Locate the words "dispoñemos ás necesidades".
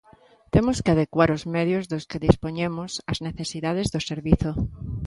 2.27-3.87